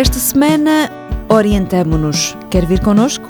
Esta 0.00 0.18
semana 0.18 0.90
orientamo-nos. 1.28 2.34
Quer 2.48 2.64
vir 2.64 2.80
connosco? 2.80 3.28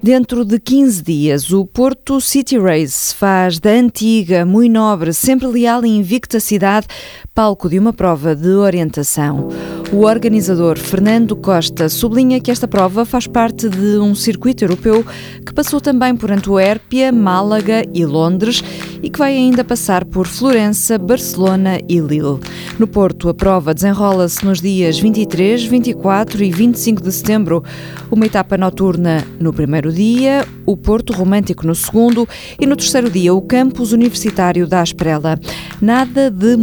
Dentro 0.00 0.44
de 0.44 0.60
15 0.60 1.02
dias, 1.02 1.52
o 1.52 1.66
Porto 1.66 2.20
City 2.20 2.58
Race 2.58 3.12
faz 3.12 3.58
da 3.58 3.70
antiga, 3.70 4.44
muito 4.44 4.72
nobre, 4.72 5.12
sempre 5.12 5.48
leal 5.48 5.84
e 5.84 5.88
invicta 5.88 6.38
cidade 6.38 6.86
palco 7.34 7.66
de 7.66 7.78
uma 7.78 7.94
prova 7.94 8.36
de 8.36 8.50
orientação. 8.50 9.48
O 9.90 10.06
organizador 10.06 10.78
Fernando 10.78 11.34
Costa 11.36 11.88
sublinha 11.88 12.40
que 12.40 12.50
esta 12.50 12.68
prova 12.68 13.04
faz 13.04 13.26
parte 13.26 13.68
de 13.68 13.98
um 13.98 14.14
circuito 14.14 14.64
europeu 14.64 15.04
que 15.44 15.52
passou 15.52 15.80
também 15.80 16.16
por 16.16 16.30
Antuérpia, 16.30 17.12
Málaga 17.12 17.84
e 17.92 18.04
Londres 18.04 18.62
e 19.02 19.10
que 19.10 19.18
vai 19.18 19.34
ainda 19.34 19.64
passar 19.64 20.04
por 20.04 20.26
Florença, 20.26 20.96
Barcelona 20.96 21.78
e 21.88 21.98
Lille. 21.98 22.38
No 22.78 22.86
Porto, 22.86 23.28
a 23.28 23.34
prova 23.34 23.74
desenrola-se 23.74 24.44
nos 24.44 24.60
dias 24.60 24.98
23, 24.98 25.64
24 25.64 26.42
e 26.42 26.50
25 26.50 27.02
de 27.02 27.12
setembro. 27.12 27.62
Uma 28.10 28.26
etapa 28.26 28.56
noturna 28.56 29.26
no 29.38 29.52
primeiro 29.52 29.92
dia, 29.92 30.46
o 30.64 30.76
Porto 30.76 31.12
Romântico 31.12 31.66
no 31.66 31.74
segundo 31.74 32.26
e 32.58 32.66
no 32.66 32.76
terceiro 32.76 33.10
dia 33.10 33.34
o 33.34 33.42
campus 33.42 33.92
universitário 33.92 34.66
da 34.66 34.80
Asprela. 34.80 35.38
Nada 35.80 36.30
de 36.30 36.56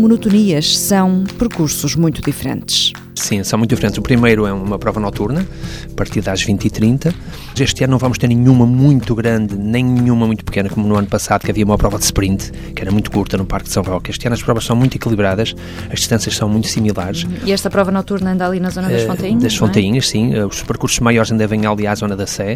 são 0.67 1.23
percursos 1.37 1.95
muito 1.95 2.21
diferentes. 2.21 2.93
Sim, 3.15 3.43
são 3.43 3.59
muito 3.59 3.69
diferentes. 3.71 3.97
O 3.97 4.01
primeiro 4.01 4.45
é 4.45 4.53
uma 4.53 4.79
prova 4.79 4.97
noturna, 4.99 5.45
a 5.91 5.95
partir 5.95 6.21
das 6.21 6.41
20h30. 6.41 7.13
Este 7.59 7.83
ano 7.83 7.91
não 7.91 7.97
vamos 7.97 8.17
ter 8.17 8.27
nenhuma 8.27 8.65
muito 8.65 9.13
grande, 9.13 9.57
nem 9.57 9.83
nenhuma 9.83 10.25
muito 10.25 10.45
pequena, 10.45 10.69
como 10.69 10.87
no 10.87 10.95
ano 10.95 11.07
passado, 11.07 11.41
que 11.41 11.51
havia 11.51 11.65
uma 11.65 11.77
prova 11.77 11.97
de 11.97 12.05
sprint, 12.05 12.49
que 12.73 12.81
era 12.81 12.91
muito 12.91 13.11
curta 13.11 13.37
no 13.37 13.45
Parque 13.45 13.67
de 13.67 13.73
São 13.73 13.83
Roque. 13.83 14.09
Este 14.11 14.25
ano 14.27 14.35
as 14.35 14.41
provas 14.41 14.63
são 14.63 14.75
muito 14.75 14.95
equilibradas, 14.95 15.53
as 15.91 15.99
distâncias 15.99 16.35
são 16.37 16.47
muito 16.47 16.67
similares. 16.67 17.27
E 17.43 17.51
esta 17.51 17.69
prova 17.69 17.91
noturna 17.91 18.31
anda 18.31 18.45
ali 18.47 18.59
na 18.61 18.69
zona 18.69 18.87
das 18.87 19.01
Eh, 19.01 19.05
Fontainhas? 19.07 19.43
Das 19.43 19.53
é? 19.53 19.57
Fontainhas, 19.57 20.07
sim. 20.07 20.33
Eh, 20.33 20.45
Os 20.45 20.63
percursos 20.63 20.99
maiores 20.99 21.29
ainda 21.31 21.45
vêm 21.45 21.65
ali 21.65 21.85
à 21.87 21.95
zona 21.95 22.15
da 22.15 22.25
Sé, 22.25 22.55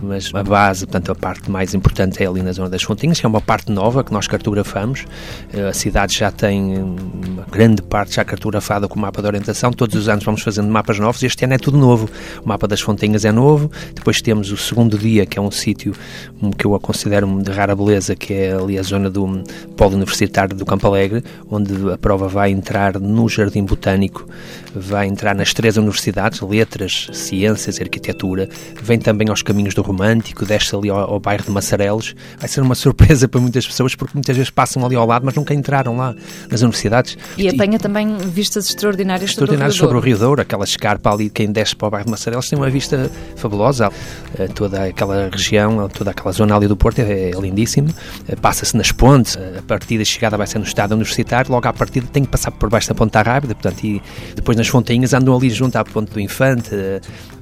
mas 0.00 0.30
a 0.34 0.42
base, 0.42 0.86
portanto, 0.86 1.12
a 1.12 1.14
parte 1.14 1.50
mais 1.50 1.74
importante 1.74 2.22
é 2.22 2.26
ali 2.26 2.42
na 2.42 2.52
zona 2.52 2.68
das 2.70 2.82
Fontainhas, 2.82 3.20
que 3.20 3.26
é 3.26 3.28
uma 3.28 3.40
parte 3.40 3.70
nova 3.70 4.02
que 4.04 4.12
nós 4.12 4.26
cartografamos. 4.26 5.04
Eh, 5.52 5.68
A 5.68 5.72
cidade 5.72 6.14
já 6.16 6.30
tem 6.30 6.78
hum, 6.78 6.96
uma 7.28 7.46
grande 7.50 7.82
parte 7.82 8.14
já 8.16 8.24
cartografada 8.24 8.88
com 8.88 8.96
o 8.98 9.02
mapa 9.02 9.20
de 9.20 9.26
orientação. 9.26 9.72
Todos 9.72 9.96
os 9.96 10.08
anos 10.08 10.24
vamos 10.24 10.42
fazendo 10.42 10.68
mapas 10.70 10.98
novos. 10.98 11.22
Este 11.22 11.44
ano 11.44 11.54
é 11.54 11.58
tudo 11.58 11.78
novo. 11.78 12.08
O 12.44 12.48
mapa 12.48 12.66
das 12.68 12.80
Fontainhas 12.80 13.24
é 13.24 13.32
novo. 13.32 13.70
Depois 13.94 14.20
temos 14.20 14.50
o 14.50 14.56
segundo 14.56 14.98
dia, 14.98 15.24
que 15.26 15.38
é 15.38 15.42
um 15.42 15.50
sítio 15.50 15.94
hum, 16.42 16.50
que 16.50 16.64
eu 16.64 16.78
considero 16.80 17.26
de 17.42 17.50
rara 17.50 17.74
beleza, 17.74 18.14
que 18.16 18.32
é 18.32 18.52
ali 18.52 18.78
a 18.78 18.82
zona 18.82 19.08
do 19.10 19.24
hum, 19.24 19.44
Polo 19.76 19.94
Universitário 19.94 20.56
do 20.56 20.64
Campo 20.64 20.86
Alegre, 20.86 21.22
onde 21.50 21.72
a 21.92 21.98
prova 21.98 22.28
vai 22.28 22.50
entrar 22.50 22.98
no 22.98 23.28
Jardim 23.28 23.64
Botânico, 23.64 24.26
vai 24.74 25.06
entrar 25.06 25.34
nas 25.34 25.52
três 25.52 25.76
universidades, 25.76 26.40
letras, 26.40 27.08
ciências 27.12 27.78
e 27.78 27.82
arquitetura, 27.82 28.48
vem 28.82 28.98
também 28.98 29.28
aos 29.28 29.42
caminhos 29.42 29.74
do 29.74 29.82
Romântico, 29.82 30.44
desce 30.44 30.74
ali 30.74 30.90
ao, 30.90 30.98
ao 30.98 31.20
bairro 31.20 31.44
de 31.44 31.50
Massarelos. 31.50 32.14
Vai 32.38 32.48
ser 32.48 32.60
uma 32.60 32.74
surpresa 32.76 33.28
para 33.28 33.40
muitas 33.40 33.66
pessoas, 33.66 33.94
porque 33.94 34.14
muitas 34.14 34.36
vezes 34.36 34.50
passam 34.50 34.84
ali 34.84 34.96
ao 34.96 35.06
lado, 35.06 35.24
mas 35.24 35.34
nunca 35.34 35.54
entraram 35.54 35.96
lá 35.96 36.14
nas 36.50 36.60
universidades. 36.62 37.16
E 37.36 37.48
apanha 37.48 37.78
também 37.78 38.16
vistas 38.18 38.68
extraordinárias, 38.68 39.30
Extraordinários 39.30 39.76
sobre 39.76 39.96
o 39.96 40.00
Rio 40.00 40.18
Douro, 40.18 40.40
aquela 40.40 40.64
escarpa 40.64 41.12
ali, 41.12 41.30
quem 41.30 41.50
desce 41.50 41.74
para 41.76 41.88
o 41.88 41.90
bairro 41.90 42.06
de 42.06 42.10
Massarelos 42.10 42.48
tem 42.48 42.58
uma 42.58 42.70
vista 42.70 43.10
fabulosa. 43.36 43.90
Eh, 44.38 44.48
Toda 44.52 44.84
aquela 44.84 45.28
região, 45.30 45.88
toda 45.88 46.10
aquela 46.10 46.30
zona 46.30 46.54
ali 46.54 46.68
do 46.68 46.76
Porto 46.76 46.98
é, 47.00 47.30
é 47.30 47.40
lindíssima. 47.40 47.88
Eh, 48.28 48.36
Passa-se 48.36 48.76
nas 48.76 48.92
pontes, 48.92 49.36
eh, 49.36 49.58
a 49.58 49.62
partida 49.62 50.02
e 50.02 50.06
chegada 50.06 50.36
vai 50.36 50.46
ser 50.46 50.58
no 50.58 50.64
estado 50.64 50.92
universitário, 50.92 51.50
logo 51.50 51.66
à 51.66 51.72
partida 51.72 52.06
tem 52.12 52.24
que 52.24 52.30
passar 52.30 52.50
por 52.50 52.68
baixo 52.68 52.88
da 52.88 52.94
Ponta 52.94 53.22
Rábida, 53.22 53.54
portanto, 53.54 53.82
e 53.84 54.02
depois 54.34 54.56
nas 54.62 54.68
Fontainhas 54.68 55.12
andam 55.12 55.36
ali 55.36 55.50
junto 55.50 55.74
à 55.76 55.84
Ponte 55.84 56.12
do 56.12 56.20
Infante, 56.20 56.70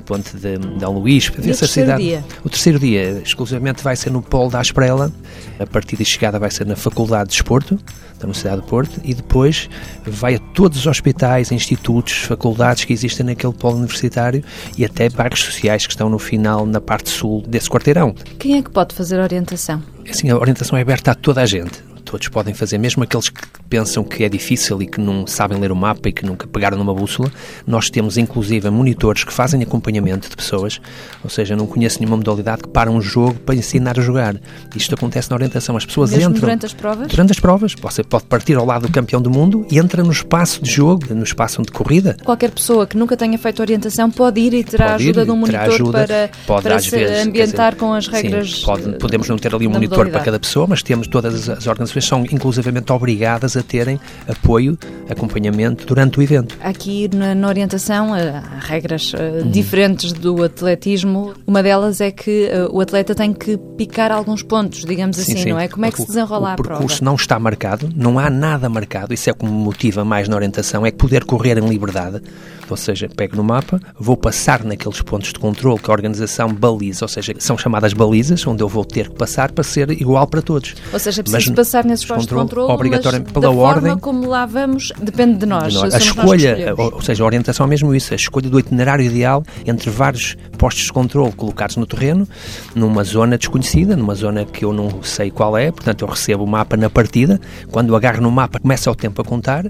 Ponte 0.06 0.34
de 0.38 0.56
Dom 0.56 0.98
Luís, 0.98 1.28
para 1.28 1.42
E 1.42 1.44
ver 1.44 1.50
o 1.50 1.54
se 1.54 1.64
a 1.64 1.66
terceiro 1.68 1.90
cidade. 1.90 2.02
dia? 2.02 2.24
O 2.42 2.48
terceiro 2.48 2.78
dia, 2.78 3.22
exclusivamente, 3.22 3.84
vai 3.84 3.94
ser 3.94 4.10
no 4.10 4.22
Polo 4.22 4.50
da 4.50 4.58
Asprela. 4.58 5.12
A 5.58 5.66
partida 5.66 6.02
e 6.02 6.04
chegada 6.06 6.38
vai 6.38 6.50
ser 6.50 6.66
na 6.66 6.74
Faculdade 6.74 7.28
de 7.28 7.36
Desporto, 7.36 7.76
da 8.18 8.24
Universidade 8.24 8.62
do 8.62 8.66
Porto, 8.66 9.00
e 9.04 9.12
depois 9.12 9.68
vai 10.06 10.36
a 10.36 10.38
todos 10.38 10.78
os 10.78 10.86
hospitais, 10.86 11.52
institutos, 11.52 12.14
faculdades 12.22 12.86
que 12.86 12.92
existem 12.94 13.26
naquele 13.26 13.52
polo 13.52 13.76
universitário 13.76 14.42
e 14.78 14.84
até 14.84 15.10
bairros 15.10 15.40
sociais 15.40 15.86
que 15.86 15.92
estão 15.92 16.08
no 16.08 16.18
final, 16.18 16.64
na 16.64 16.80
parte 16.80 17.10
sul 17.10 17.42
desse 17.46 17.68
quarteirão. 17.68 18.14
Quem 18.38 18.56
é 18.56 18.62
que 18.62 18.70
pode 18.70 18.94
fazer 18.94 19.20
a 19.20 19.24
orientação? 19.24 19.82
Assim, 20.08 20.30
a 20.30 20.36
orientação 20.38 20.78
é 20.78 20.80
aberta 20.80 21.10
a 21.10 21.14
toda 21.14 21.42
a 21.42 21.46
gente. 21.46 21.82
Todos 22.02 22.26
podem 22.28 22.54
fazer, 22.54 22.78
mesmo 22.78 23.02
aqueles 23.04 23.28
que 23.28 23.42
pensam 23.70 24.02
que 24.02 24.24
é 24.24 24.28
difícil 24.28 24.82
e 24.82 24.86
que 24.86 25.00
não 25.00 25.26
sabem 25.28 25.58
ler 25.58 25.70
o 25.70 25.76
mapa 25.76 26.08
e 26.08 26.12
que 26.12 26.26
nunca 26.26 26.46
pegaram 26.48 26.76
numa 26.76 26.92
bússola. 26.92 27.30
Nós 27.66 27.88
temos, 27.88 28.18
inclusive, 28.18 28.68
monitores 28.68 29.22
que 29.22 29.32
fazem 29.32 29.62
acompanhamento 29.62 30.28
de 30.28 30.36
pessoas, 30.36 30.80
ou 31.22 31.30
seja, 31.30 31.54
não 31.56 31.66
conheço 31.66 32.00
nenhuma 32.00 32.16
modalidade 32.16 32.62
que 32.64 32.68
para 32.68 32.90
um 32.90 33.00
jogo 33.00 33.34
para 33.40 33.54
ensinar 33.54 33.98
a 33.98 34.02
jogar. 34.02 34.34
Isto 34.74 34.94
acontece 34.96 35.30
na 35.30 35.36
orientação. 35.36 35.76
As 35.76 35.86
pessoas 35.86 36.10
Mesmo 36.10 36.30
entram. 36.30 36.40
durante 36.40 36.66
as 36.66 36.72
provas? 36.74 37.06
Durante 37.08 37.30
as 37.30 37.38
provas, 37.40 37.74
você 37.80 38.02
pode 38.02 38.24
partir 38.24 38.56
ao 38.56 38.66
lado 38.66 38.88
do 38.88 38.92
campeão 38.92 39.22
do 39.22 39.30
mundo 39.30 39.64
e 39.70 39.78
entra 39.78 40.02
no 40.02 40.10
espaço 40.10 40.60
de 40.62 40.70
jogo, 40.70 41.14
no 41.14 41.22
espaço 41.22 41.62
de 41.62 41.70
corrida. 41.70 42.16
Qualquer 42.24 42.50
pessoa 42.50 42.86
que 42.88 42.96
nunca 42.96 43.16
tenha 43.16 43.38
feito 43.38 43.60
orientação 43.60 44.10
pode 44.10 44.40
ir 44.40 44.52
e 44.52 44.64
terá 44.64 44.90
Pode 44.92 45.04
ir, 45.04 45.06
ajuda 45.10 45.24
de 45.24 45.30
um 45.30 45.36
monitor 45.36 45.60
ajuda, 45.60 46.06
para, 46.06 46.30
pode, 46.44 46.62
para 46.64 46.76
às 46.76 46.84
se 46.84 46.90
vezes, 46.90 47.26
ambientar 47.26 47.72
dizer, 47.72 47.80
com 47.80 47.94
as 47.94 48.06
sim, 48.06 48.10
regras. 48.10 48.64
pode- 48.64 48.88
eh, 48.88 48.92
podemos 48.92 49.28
não 49.28 49.38
ter 49.38 49.54
ali 49.54 49.66
um 49.66 49.70
monitor 49.70 49.90
para 49.90 49.98
modalidade. 50.06 50.24
cada 50.24 50.40
pessoa, 50.40 50.66
mas 50.66 50.82
temos 50.82 51.06
todas 51.06 51.34
as, 51.34 51.48
as 51.58 51.66
organizações 51.68 52.04
são 52.04 52.24
inclusivamente 52.24 52.90
obrigadas 52.92 53.56
a 53.56 53.59
terem 53.62 53.98
apoio, 54.28 54.78
acompanhamento 55.08 55.84
durante 55.86 56.18
o 56.18 56.22
evento. 56.22 56.56
Aqui 56.62 57.08
na, 57.14 57.34
na 57.34 57.48
orientação 57.48 58.14
eh, 58.14 58.30
há 58.30 58.58
regras 58.58 59.12
Uhum. 59.12 59.50
diferentes 59.50 60.12
do 60.12 60.42
atletismo. 60.42 61.34
Uma 61.46 61.62
delas 61.62 62.00
é 62.00 62.10
que 62.10 62.46
eh, 62.50 62.66
o 62.70 62.80
atleta 62.80 63.14
tem 63.14 63.32
que 63.32 63.56
picar 63.76 64.12
alguns 64.12 64.42
pontos, 64.42 64.84
digamos 64.84 65.16
Sim, 65.16 65.22
assim, 65.32 65.42
sim. 65.42 65.50
não 65.50 65.58
é? 65.58 65.68
Como 65.68 65.84
é 65.84 65.90
que 65.90 65.96
se 65.96 66.02
O- 66.04 66.06
desenrola 66.06 66.50
o 66.50 66.52
a 66.52 66.56
percurso 66.56 66.98
prova? 66.98 67.04
não 67.04 67.14
está 67.14 67.38
marcado, 67.38 67.90
não 67.94 68.18
há 68.18 68.30
nada 68.30 68.68
marcado, 68.68 69.12
isso 69.12 69.28
é 69.28 69.32
o 69.32 69.36
que 69.36 69.44
me 69.44 69.50
motiva 69.50 70.04
mais 70.04 70.28
na 70.28 70.36
orientação, 70.36 70.86
é 70.86 70.90
poder 70.90 71.24
correr 71.24 71.58
em 71.58 71.68
liberdade, 71.68 72.22
ou 72.68 72.76
seja, 72.76 73.08
pego 73.08 73.36
no 73.36 73.42
mapa, 73.42 73.80
vou 73.98 74.16
passar 74.16 74.62
naqueles 74.64 75.02
pontos 75.02 75.32
de 75.32 75.38
controle 75.38 75.78
que 75.80 75.90
a 75.90 75.92
organização 75.92 76.52
baliza, 76.52 77.04
ou 77.04 77.08
seja, 77.08 77.34
são 77.38 77.58
chamadas 77.58 77.92
balizas, 77.92 78.46
onde 78.46 78.62
eu 78.62 78.68
vou 78.68 78.84
ter 78.84 79.08
que 79.08 79.16
passar 79.16 79.50
para 79.50 79.64
ser 79.64 79.90
igual 79.90 80.26
para 80.26 80.40
todos. 80.40 80.74
Ou 80.92 80.98
seja, 80.98 81.20
é 81.20 81.24
Mas 81.24 81.32
preciso 81.32 81.54
passar 81.54 81.84
nesses 81.84 82.04
postos 82.04 82.26
de 82.26 82.34
controle, 82.34 82.72
obrigatoriamente, 82.72 83.32
pela 83.32 83.49
da 83.54 83.60
ordem- 83.60 83.82
forma 83.82 84.00
como 84.00 84.26
lá 84.28 84.46
vamos 84.46 84.92
depende 85.00 85.38
de 85.38 85.46
nós. 85.46 85.72
De 85.72 85.78
nós. 85.78 85.94
A 85.94 85.98
nós 85.98 86.04
escolha, 86.04 86.74
ou, 86.76 86.94
ou 86.94 87.02
seja, 87.02 87.22
a 87.22 87.26
orientação 87.26 87.66
é 87.66 87.68
mesmo 87.68 87.94
isso, 87.94 88.12
a 88.12 88.16
escolha 88.16 88.48
do 88.48 88.58
itinerário 88.58 89.04
ideal 89.04 89.42
entre 89.66 89.90
vários 89.90 90.36
postos 90.58 90.84
de 90.84 90.92
controle 90.92 91.32
colocados 91.32 91.76
no 91.76 91.86
terreno, 91.86 92.26
numa 92.74 93.04
zona 93.04 93.36
desconhecida, 93.38 93.96
numa 93.96 94.14
zona 94.14 94.44
que 94.44 94.64
eu 94.64 94.72
não 94.72 95.02
sei 95.02 95.30
qual 95.30 95.56
é, 95.56 95.70
portanto 95.70 96.02
eu 96.02 96.08
recebo 96.08 96.44
o 96.44 96.46
mapa 96.46 96.76
na 96.76 96.90
partida, 96.90 97.40
quando 97.70 97.94
agarro 97.96 98.20
no 98.20 98.30
mapa 98.30 98.58
começa 98.58 98.90
o 98.90 98.94
tempo 98.94 99.20
a 99.22 99.24
contar 99.24 99.64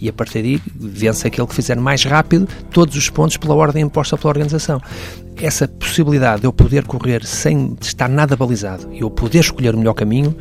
e 0.00 0.08
a 0.08 0.12
partir 0.12 0.42
daí 0.42 0.60
vence 0.74 1.26
aquele 1.26 1.46
que 1.46 1.54
fizer 1.54 1.76
mais 1.76 2.04
rápido 2.04 2.46
todos 2.70 2.94
os 2.96 3.08
pontos 3.10 3.36
pela 3.36 3.54
ordem 3.54 3.82
imposta 3.82 4.16
pela 4.16 4.30
organização. 4.30 4.80
Essa 5.38 5.68
possibilidade 5.68 6.40
de 6.42 6.46
eu 6.46 6.52
poder 6.52 6.84
correr 6.84 7.24
sem 7.26 7.76
estar 7.80 8.08
nada 8.08 8.34
balizado 8.36 8.88
e 8.92 9.00
eu 9.00 9.10
poder 9.10 9.40
escolher 9.40 9.74
o 9.74 9.78
melhor 9.78 9.92
caminho, 9.94 10.34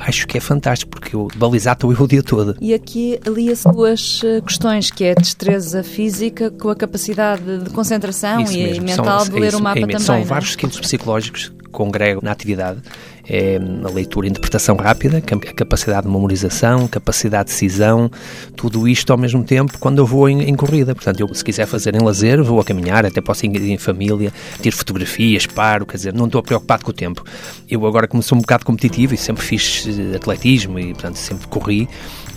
acho 0.00 0.26
que 0.26 0.36
é 0.36 0.40
fantástico, 0.40 0.90
porque 0.90 1.14
eu 1.14 1.28
balizar 1.36 1.74
estou 1.74 1.92
eu 1.92 2.00
o 2.02 2.08
dia 2.08 2.22
todo. 2.22 2.56
E 2.60 2.74
aqui 2.74 3.18
alia-se 3.26 3.70
duas 3.70 4.20
eh, 4.24 4.40
questões, 4.40 4.90
que 4.90 5.04
é 5.04 5.12
a 5.12 5.14
destreza 5.14 5.82
física 5.82 6.50
com 6.50 6.68
a 6.70 6.76
capacidade 6.76 7.58
de 7.64 7.70
concentração 7.70 8.40
e 8.50 8.80
mental 8.80 9.20
São- 9.20 9.30
de 9.30 9.36
é 9.36 9.40
ler 9.40 9.48
isso, 9.48 9.58
o 9.58 9.62
mapa 9.62 9.78
é 9.78 9.82
também. 9.82 9.98
São 9.98 10.14
é? 10.16 10.24
vários 10.24 10.50
skills 10.50 10.80
psicológicos 10.80 11.52
congrego 11.70 12.20
na 12.22 12.32
atividade. 12.32 12.80
É 13.28 13.60
a 13.84 13.88
leitura 13.88 14.26
e 14.26 14.30
interpretação 14.30 14.74
rápida, 14.74 15.18
a 15.18 15.54
capacidade 15.54 16.06
de 16.06 16.12
memorização, 16.12 16.88
capacidade 16.88 17.44
de 17.44 17.52
decisão, 17.52 18.10
tudo 18.56 18.88
isto 18.88 19.12
ao 19.12 19.18
mesmo 19.18 19.44
tempo 19.44 19.78
quando 19.78 19.98
eu 19.98 20.06
vou 20.06 20.28
em, 20.28 20.42
em 20.42 20.54
corrida. 20.54 20.94
Portanto, 20.94 21.20
eu, 21.20 21.32
se 21.32 21.44
quiser 21.44 21.66
fazer 21.66 21.94
em 21.94 22.02
lazer, 22.02 22.42
vou 22.42 22.58
a 22.58 22.64
caminhar, 22.64 23.06
até 23.06 23.20
posso 23.20 23.46
ir 23.46 23.70
em 23.70 23.78
família, 23.78 24.32
tiro 24.60 24.76
fotografias, 24.76 25.46
paro, 25.46 25.86
quer 25.86 25.96
dizer, 25.96 26.14
não 26.14 26.26
estou 26.26 26.42
preocupado 26.42 26.84
com 26.84 26.90
o 26.90 26.94
tempo. 26.94 27.24
Eu 27.68 27.86
agora, 27.86 28.08
como 28.08 28.22
sou 28.22 28.36
um 28.36 28.40
bocado 28.40 28.64
competitivo 28.64 29.14
e 29.14 29.16
sempre 29.16 29.44
fiz 29.44 29.86
eh, 29.86 30.16
atletismo 30.16 30.78
e, 30.78 30.92
portanto, 30.92 31.16
sempre 31.16 31.46
corri, 31.46 31.88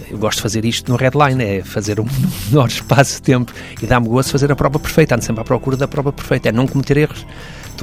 eu 0.09 0.17
gosto 0.17 0.37
de 0.37 0.43
fazer 0.43 0.65
isto 0.65 0.91
no 0.91 0.97
redline, 0.97 1.43
é 1.43 1.63
fazer 1.63 1.99
o 1.99 2.05
menor 2.49 2.67
espaço 2.67 3.15
de 3.15 3.21
tempo 3.23 3.51
e 3.81 3.85
dá-me 3.85 4.07
gosto 4.07 4.31
fazer 4.31 4.51
a 4.51 4.55
prova 4.55 4.79
perfeita, 4.79 5.15
ando 5.15 5.23
sempre 5.23 5.41
à 5.41 5.43
procura 5.43 5.75
da 5.75 5.87
prova 5.87 6.11
perfeita, 6.11 6.49
é 6.49 6.51
não 6.51 6.67
cometer 6.67 6.97
erros. 6.97 7.25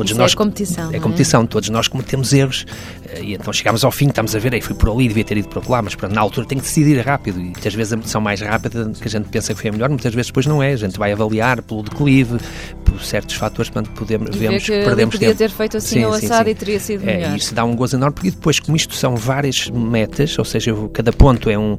Todos 0.01 0.13
Isso 0.13 0.19
nós, 0.19 0.33
é 0.33 0.37
competição, 0.37 0.93
É 0.93 0.97
é? 0.97 0.99
competição, 1.01 1.47
todos 1.47 1.69
nós 1.69 1.87
cometemos 1.87 2.33
erros 2.33 2.65
eh, 3.07 3.23
e 3.23 3.35
então 3.35 3.53
chegamos 3.53 3.85
ao 3.85 3.93
fim, 3.93 4.09
estamos 4.09 4.35
a 4.35 4.39
ver, 4.39 4.55
aí 4.55 4.61
fui 4.63 4.75
por 4.75 4.89
ali, 4.91 5.07
devia 5.09 5.25
ter 5.25 5.37
ido 5.37 5.49
por 5.49 5.69
lá, 5.69 5.83
mas 5.83 5.95
pronto, 5.95 6.15
na 6.15 6.23
altura 6.23 6.47
tem 6.47 6.57
que 6.57 6.65
decidir 6.65 6.99
rápido 7.05 7.39
e 7.39 7.45
muitas 7.45 7.75
vezes 7.75 7.93
a 7.93 7.97
medição 7.97 8.19
mais 8.19 8.41
rápida 8.41 8.91
que 8.99 9.07
a 9.07 9.11
gente 9.11 9.29
pensa 9.29 9.53
que 9.53 9.61
foi 9.61 9.69
a 9.69 9.73
melhor, 9.75 9.91
muitas 9.91 10.15
vezes 10.15 10.29
depois 10.29 10.47
não 10.47 10.63
é, 10.63 10.73
a 10.73 10.77
gente 10.77 10.99
vai 10.99 11.13
avaliar 11.13 11.61
pelo 11.61 11.83
declive, 11.83 12.39
por 12.91 13.03
certos 13.03 13.37
fatores, 13.37 13.71
portanto, 13.71 13.95
podemos, 13.97 14.35
vemos 14.37 14.65
que 14.65 14.73
perdemos 14.85 15.15
podia 15.15 15.29
tempo. 15.29 15.39
ter 15.39 15.51
feito 15.51 15.77
assim 15.77 16.01
Sim, 16.03 16.13
sim, 16.21 16.27
assado 16.27 16.45
sim. 16.45 16.51
e 16.51 16.55
teria 16.55 16.81
sido 16.81 17.09
É, 17.09 17.17
melhor. 17.17 17.37
isso 17.37 17.55
dá 17.55 17.65
um 17.65 17.75
gozo 17.77 17.97
enorme, 17.97 18.15
porque 18.15 18.31
depois, 18.31 18.59
como 18.59 18.77
isto 18.77 18.95
são 18.95 19.17
várias 19.17 19.69
metas, 19.71 20.39
ou 20.39 20.45
seja, 20.45 20.75
cada 20.93 21.13
ponto 21.13 21.49
é, 21.49 21.59
um, 21.59 21.79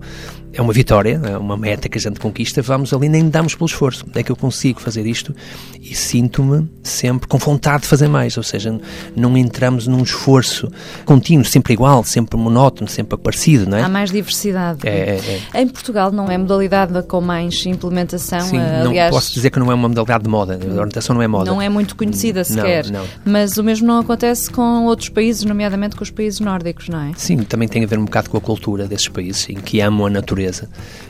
é 0.53 0.61
uma 0.61 0.73
vitória, 0.73 1.19
é 1.23 1.37
uma 1.37 1.55
meta 1.57 1.87
que 1.89 1.97
a 1.97 2.01
gente 2.01 2.19
conquista, 2.19 2.61
vamos 2.61 2.93
ali 2.93 3.07
nem 3.09 3.29
damos 3.29 3.55
pelo 3.55 3.65
esforço. 3.67 4.05
É 4.15 4.23
que 4.23 4.31
eu 4.31 4.35
consigo 4.35 4.79
fazer 4.81 5.05
isto 5.05 5.35
e 5.81 5.95
sinto-me 5.95 6.69
sempre 6.83 7.27
com 7.27 7.37
vontade 7.37 7.83
de 7.83 7.87
fazer 7.87 8.07
mais, 8.07 8.37
ou 8.37 8.43
seja, 8.43 8.79
não 9.15 9.37
entramos 9.37 9.87
num 9.87 10.03
esforço 10.03 10.69
contínuo, 11.05 11.45
sempre 11.45 11.73
igual, 11.73 12.03
sempre 12.03 12.37
monótono, 12.37 12.89
sempre 12.89 13.17
parecido, 13.17 13.69
não 13.69 13.77
é? 13.77 13.83
Há 13.83 13.89
mais 13.89 14.11
diversidade. 14.11 14.87
É, 14.87 15.19
é, 15.19 15.41
é. 15.53 15.61
Em 15.61 15.67
Portugal 15.67 16.11
não 16.11 16.29
é 16.29 16.37
modalidade 16.37 17.01
com 17.03 17.21
mais 17.21 17.65
implementação, 17.65 18.41
Sim, 18.41 18.57
eh, 18.57 18.81
não 18.83 18.89
aliás, 18.91 19.13
posso 19.13 19.33
dizer 19.33 19.49
que 19.49 19.59
não 19.59 19.71
é 19.71 19.73
uma 19.73 19.87
modalidade 19.87 20.23
de 20.23 20.29
moda, 20.29 20.59
a 20.61 20.73
orientação 20.73 21.10
não 21.13 21.21
é 21.21 21.27
moda. 21.27 21.51
não 21.51 21.61
é 21.61 21.69
muito 21.69 21.95
conhecida 21.95 22.43
sequer. 22.43 22.89
não. 22.91 23.05
Mas 23.25 23.57
o 23.57 23.63
mesmo 23.63 23.87
não 23.87 23.99
acontece 23.99 24.49
com 24.49 24.85
outros 24.85 25.09
países, 25.09 25.43
nomeadamente 25.43 25.95
com 25.95 26.03
os 26.03 26.09
países 26.09 26.39
nórdicos, 26.39 26.89
não 26.89 26.99
é? 27.01 27.11
Sim, 27.15 27.37
também 27.37 27.67
tem 27.67 27.83
a 27.83 27.87
ver 27.87 27.99
um 27.99 28.05
bocado 28.05 28.29
com 28.29 28.37
a 28.37 28.41
cultura 28.41 28.87
desses 28.87 29.07
países, 29.07 29.47
em 29.49 29.55
que 29.55 29.81
amam 29.81 30.07
a 30.07 30.09
natureza. 30.09 30.69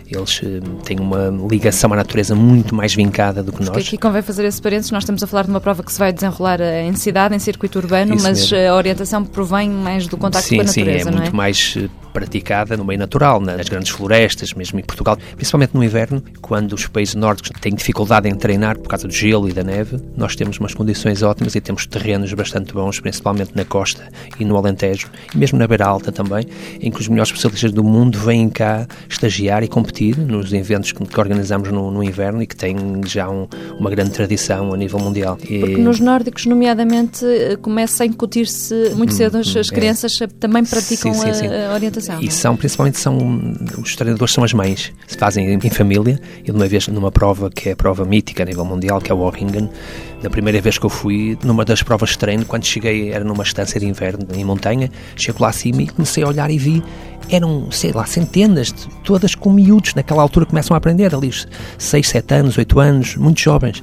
Eles 0.09 0.41
eh, 0.43 0.59
têm 0.83 0.99
uma 0.99 1.29
ligação 1.49 1.91
à 1.93 1.95
natureza 1.95 2.35
muito 2.35 2.75
mais 2.75 2.93
vincada 2.93 3.41
do 3.41 3.51
que 3.51 3.59
Porque 3.59 3.77
nós. 3.77 3.87
aqui 3.87 3.97
convém 3.97 4.21
fazer 4.21 4.43
esse 4.45 4.61
parênteses, 4.61 4.91
nós 4.91 5.03
estamos 5.03 5.23
a 5.23 5.27
falar 5.27 5.43
de 5.43 5.49
uma 5.49 5.61
prova 5.61 5.81
que 5.83 5.91
se 5.91 5.97
vai 5.99 6.11
desenrolar 6.11 6.59
eh, 6.59 6.83
em 6.85 6.93
cidade, 6.95 7.33
em 7.33 7.39
circuito 7.39 7.79
urbano, 7.79 8.13
Isso 8.15 8.23
mas 8.23 8.39
mesmo. 8.41 8.57
eh, 8.57 8.67
a 8.67 8.75
orientação 8.75 9.23
provém 9.23 9.69
mais 9.69 10.07
do 10.07 10.17
contacto 10.17 10.49
sim, 10.49 10.57
com 10.57 10.61
a 10.63 10.67
sim, 10.67 10.81
natureza, 10.81 11.07
é 11.09 11.11
não 11.11 11.17
muito 11.19 11.33
é? 11.33 11.35
mais 11.37 11.75
eh, 11.77 11.89
praticada 12.13 12.75
no 12.77 12.83
meio 12.85 12.99
natural, 12.99 13.39
nas 13.39 13.67
grandes 13.67 13.89
florestas, 13.91 14.53
mesmo 14.53 14.79
em 14.79 14.83
Portugal, 14.83 15.17
principalmente 15.35 15.73
no 15.73 15.83
inverno, 15.83 16.23
quando 16.41 16.73
os 16.73 16.87
países 16.87 17.15
nórdicos 17.15 17.51
têm 17.61 17.73
dificuldade 17.73 18.27
em 18.27 18.35
treinar 18.35 18.77
por 18.77 18.87
causa 18.87 19.07
do 19.07 19.13
gelo 19.13 19.47
e 19.49 19.53
da 19.53 19.63
neve, 19.63 19.97
nós 20.15 20.35
temos 20.35 20.57
umas 20.59 20.73
condições 20.73 21.21
ótimas 21.23 21.55
e 21.55 21.61
temos 21.61 21.85
terrenos 21.85 22.33
bastante 22.33 22.73
bons, 22.73 22.99
principalmente 22.99 23.51
na 23.55 23.65
costa 23.65 24.07
e 24.39 24.45
no 24.45 24.55
Alentejo, 24.57 25.09
e 25.33 25.37
mesmo 25.37 25.57
na 25.57 25.67
Beira 25.67 25.85
Alta 25.85 26.11
também, 26.11 26.45
em 26.79 26.91
que 26.91 26.99
os 26.99 27.07
melhores 27.07 27.29
especialistas 27.29 27.71
do 27.71 27.83
mundo 27.83 28.17
vêm 28.19 28.49
cá 28.49 28.87
estagiar 29.09 29.63
e 29.63 29.67
competir 29.67 30.17
nos 30.17 30.51
eventos 30.53 30.91
que, 30.91 31.03
que 31.05 31.19
organizamos 31.19 31.69
no, 31.71 31.91
no 31.91 32.03
inverno 32.03 32.41
e 32.41 32.47
que 32.47 32.55
têm 32.55 32.75
já 33.05 33.29
um- 33.29 33.47
uma 33.79 33.89
grande 33.89 34.11
tradição 34.11 34.73
a 34.73 34.77
nível 34.77 34.99
mundial. 34.99 35.37
E- 35.49 35.59
Porque 35.59 35.77
nos 35.77 35.99
nórdicos, 35.99 36.45
nomeadamente, 36.45 37.25
eh, 37.25 37.55
começa 37.61 38.03
a 38.03 38.05
incutir-se 38.05 38.91
muito 38.95 39.13
cedo, 39.13 39.37
as, 39.37 39.55
as 39.55 39.71
é. 39.71 39.75
crianças 39.75 40.17
também 40.39 40.63
praticam 40.65 41.13
Sim, 41.13 41.19
sim, 41.21 41.33
sim. 41.33 41.47
A, 41.47 41.71
a 41.71 41.73
E 42.21 42.27
é? 42.27 42.29
são, 42.31 42.55
principalmente, 42.55 42.97
são, 42.99 43.17
os 43.81 43.95
treinadores 43.95 44.33
são 44.33 44.43
as 44.43 44.53
mães. 44.53 44.91
Se 45.07 45.17
fazem 45.17 45.53
em 45.53 45.69
família. 45.69 46.19
E 46.41 46.45
de 46.45 46.51
uma 46.51 46.67
vez, 46.67 46.87
numa 46.87 47.11
prova 47.11 47.49
que 47.49 47.69
é 47.69 47.71
a 47.73 47.75
prova 47.75 48.03
mítica 48.05 48.43
a 48.43 48.45
nível 48.45 48.65
mundial, 48.65 48.99
que 49.01 49.11
é 49.11 49.15
o 49.15 49.19
Orringen, 49.19 49.69
da 50.21 50.29
primeira 50.29 50.59
vez 50.61 50.77
que 50.77 50.85
eu 50.85 50.89
fui, 50.89 51.37
numa 51.43 51.65
das 51.65 51.81
provas 51.81 52.09
de 52.11 52.17
treino, 52.17 52.45
quando 52.45 52.65
cheguei, 52.65 53.11
era 53.11 53.23
numa 53.23 53.43
estância 53.43 53.79
de 53.79 53.87
inverno 53.87 54.25
em 54.35 54.43
montanha, 54.45 54.89
chego 55.15 55.41
lá 55.41 55.49
acima 55.49 55.81
e 55.81 55.87
comecei 55.87 56.23
a 56.23 56.27
olhar 56.27 56.49
e 56.51 56.57
vi, 56.57 56.83
eram, 57.29 57.71
sei 57.71 57.91
lá, 57.91 58.05
centenas, 58.05 58.67
de- 58.71 58.87
todas 59.03 59.33
com 59.35 59.51
miúdos, 59.51 59.95
naquela 59.95 60.21
altura 60.21 60.45
começam 60.45 60.75
a 60.75 60.77
aprender, 60.77 61.13
ali 61.15 61.29
os 61.29 61.47
6, 61.77 62.07
7 62.07 62.33
anos, 62.35 62.57
8 62.57 62.79
anos, 62.79 63.15
muito 63.15 63.39
jovens. 63.41 63.81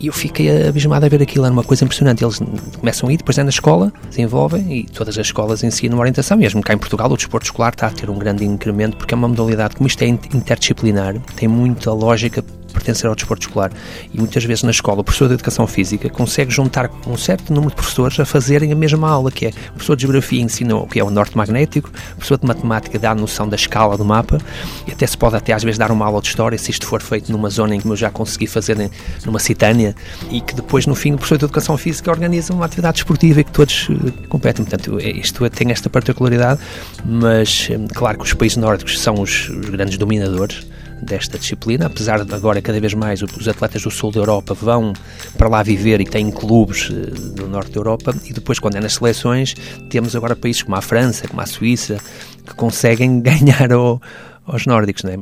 E 0.00 0.06
eu 0.06 0.12
fiquei 0.12 0.68
abismado 0.68 1.04
a 1.04 1.08
ver 1.08 1.20
aquilo, 1.20 1.44
era 1.44 1.52
uma 1.52 1.64
coisa 1.64 1.84
impressionante. 1.84 2.22
Eles 2.22 2.38
começam 2.78 3.08
a 3.08 3.12
ir, 3.12 3.16
depois 3.16 3.36
é 3.36 3.42
na 3.42 3.48
escola, 3.50 3.92
desenvolvem 4.08 4.72
e 4.78 4.84
todas 4.84 5.18
as 5.18 5.26
escolas 5.26 5.64
ensinam 5.64 5.98
orientação. 5.98 6.36
Mesmo 6.36 6.62
cá 6.62 6.72
em 6.72 6.78
Portugal, 6.78 7.10
o 7.10 7.16
desporto 7.16 7.46
escolar 7.46 7.70
está 7.72 7.88
a 7.88 7.90
ter 7.90 8.08
um 8.08 8.16
grande 8.18 8.44
incremento 8.44 8.96
porque 8.96 9.12
é 9.12 9.16
uma 9.16 9.26
modalidade, 9.28 9.74
como 9.74 9.88
isto 9.88 10.00
é 10.02 10.06
in- 10.06 10.18
interdisciplinar, 10.34 11.16
tem 11.34 11.48
muita 11.48 11.92
lógica 11.92 12.44
pertencer 12.72 13.08
ao 13.08 13.14
desporto 13.14 13.46
escolar. 13.46 13.72
E 14.12 14.18
muitas 14.18 14.44
vezes 14.44 14.62
na 14.62 14.70
escola, 14.70 15.00
o 15.00 15.04
professor 15.04 15.28
de 15.28 15.34
Educação 15.34 15.66
Física 15.66 16.08
consegue 16.08 16.50
juntar 16.50 16.90
um 17.06 17.16
certo 17.16 17.52
número 17.52 17.70
de 17.70 17.76
professores 17.76 18.18
a 18.20 18.24
fazerem 18.24 18.72
a 18.72 18.76
mesma 18.76 19.08
aula, 19.08 19.30
que 19.30 19.46
é 19.46 19.48
o 19.48 19.72
professor 19.72 19.96
de 19.96 20.02
Geografia 20.02 20.40
ensina 20.40 20.76
o 20.76 20.86
que 20.86 20.98
é 21.00 21.04
o 21.04 21.10
norte 21.10 21.36
magnético, 21.36 21.88
o 21.88 22.14
professor 22.16 22.38
de 22.38 22.46
Matemática 22.46 22.98
dá 22.98 23.10
a 23.10 23.14
noção 23.14 23.48
da 23.48 23.56
escala 23.56 23.96
do 23.96 24.04
mapa, 24.04 24.38
e 24.86 24.92
até 24.92 25.06
se 25.06 25.16
pode 25.16 25.36
até 25.36 25.52
às 25.52 25.62
vezes 25.62 25.78
dar 25.78 25.90
uma 25.90 26.06
aula 26.06 26.20
de 26.20 26.28
História, 26.28 26.58
se 26.58 26.70
isto 26.70 26.86
for 26.86 27.00
feito 27.02 27.30
numa 27.32 27.50
zona 27.50 27.74
em 27.74 27.80
que 27.80 27.88
eu 27.88 27.96
já 27.96 28.10
consegui 28.10 28.46
fazer 28.46 28.90
numa 29.24 29.38
citânia, 29.38 29.94
e 30.30 30.40
que 30.40 30.54
depois 30.54 30.86
no 30.86 30.94
fim 30.94 31.12
o 31.12 31.16
professor 31.16 31.38
de 31.38 31.44
Educação 31.44 31.76
Física 31.76 32.10
organiza 32.10 32.52
uma 32.52 32.64
atividade 32.64 32.98
esportiva 32.98 33.40
e 33.40 33.44
que 33.44 33.52
todos 33.52 33.88
eh, 33.90 34.26
competem. 34.28 34.64
Portanto, 34.64 34.98
é- 35.00 35.10
isto 35.10 35.48
tem 35.50 35.70
esta 35.70 35.88
particularidade, 35.90 36.60
mas 37.04 37.68
eh, 37.70 37.78
claro 37.94 38.18
que 38.18 38.24
os 38.24 38.34
países 38.34 38.56
nórdicos 38.56 39.00
são 39.00 39.14
os, 39.20 39.48
os 39.48 39.70
grandes 39.70 39.96
dominadores, 39.98 40.66
desta 41.02 41.38
disciplina, 41.38 41.86
apesar 41.86 42.24
de 42.24 42.34
agora 42.34 42.60
cada 42.60 42.80
vez 42.80 42.94
mais 42.94 43.22
os 43.22 43.48
atletas 43.48 43.82
do 43.82 43.90
sul 43.90 44.10
da 44.12 44.20
Europa 44.20 44.54
vão 44.54 44.92
para 45.36 45.48
lá 45.48 45.62
viver 45.62 46.00
e 46.00 46.04
têm 46.04 46.30
clubes 46.30 46.90
eh, 46.90 47.10
do 47.34 47.46
norte 47.48 47.72
da 47.72 47.78
Europa 47.78 48.14
e 48.24 48.32
depois 48.32 48.58
quando 48.58 48.76
é 48.76 48.80
nas 48.80 48.94
seleções 48.94 49.54
temos 49.90 50.14
agora 50.16 50.34
países 50.36 50.62
como 50.62 50.76
a 50.76 50.80
França, 50.82 51.26
como 51.28 51.40
a 51.40 51.46
Suíça 51.46 51.98
que 52.46 52.54
conseguem 52.54 53.20
ganhar 53.22 53.72
ao- 53.72 54.00
aos 54.46 54.66
nórdicos, 54.66 55.02
não 55.04 55.12
é? 55.12 55.16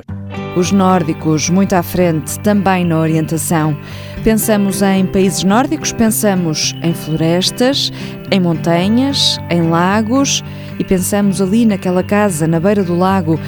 Os 0.58 0.72
nórdicos, 0.72 1.50
muito 1.50 1.74
à 1.74 1.82
frente, 1.82 2.38
também 2.40 2.82
na 2.84 2.98
orientação. 2.98 3.76
Pensamos 4.24 4.80
em 4.80 5.04
países 5.04 5.44
nórdicos, 5.44 5.92
pensamos 5.92 6.74
em 6.82 6.94
florestas, 6.94 7.92
em 8.30 8.40
montanhas, 8.40 9.38
em 9.50 9.68
lagos 9.68 10.42
e 10.78 10.84
pensamos 10.84 11.42
ali 11.42 11.66
naquela 11.66 12.02
casa 12.02 12.46
na 12.46 12.58
beira 12.58 12.82
do 12.82 12.96
lago, 12.96 13.38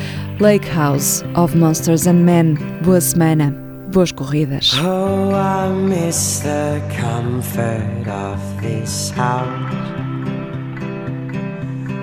Lake 0.40 0.66
House 0.66 1.24
of 1.34 1.56
Monsters 1.56 2.06
and 2.06 2.24
Men. 2.24 2.54
Boa 2.84 3.00
semana, 3.00 3.50
boas 3.90 4.12
corridas. 4.12 4.72
Oh, 4.78 5.34
I 5.34 5.68
miss 5.72 6.38
the 6.40 6.80
comfort 6.94 8.06
of 8.06 8.38
this 8.62 9.10
house. 9.10 9.48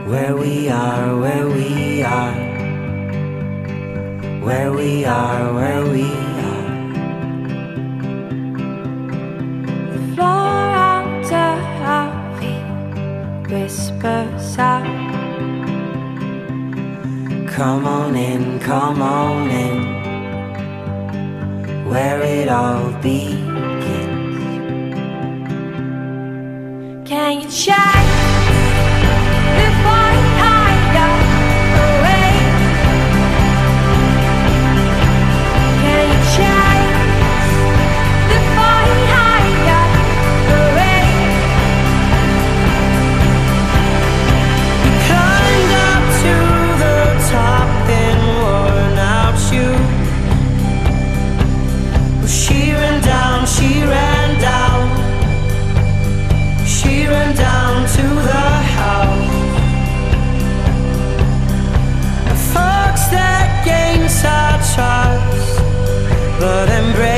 Where 0.05 0.35
we 0.35 0.67
are, 0.67 1.17
where 1.17 1.47
we 1.47 2.03
are. 2.03 2.35
Where 4.43 4.73
we 4.73 5.05
are, 5.05 5.53
where 5.53 5.85
we 5.85 6.03
are. 6.51 6.67
The 9.93 10.13
floor 10.13 10.75
under 10.99 11.55
our 11.87 12.11
feet 12.41 13.49
whispers 13.49 14.57
out. 14.57 15.24
Come 17.55 17.87
on 17.87 18.17
in, 18.17 18.59
come 18.59 19.01
on 19.01 19.49
in. 19.49 19.77
Where 21.89 22.21
it 22.21 22.49
all 22.49 22.91
begins. 23.01 23.47
Can 27.07 27.39
you 27.39 27.49
check 27.49 28.14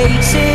faces 0.07 0.46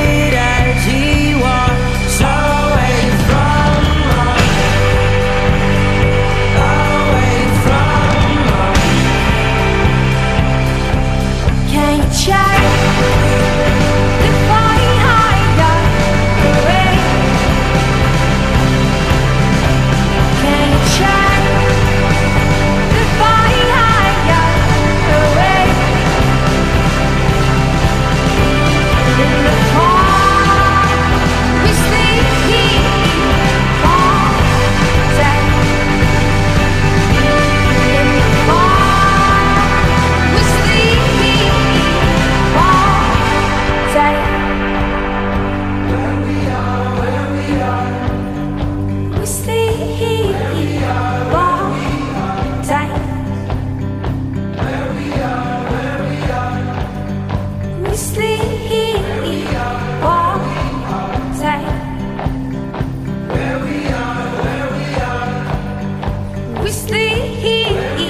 he 67.40 68.01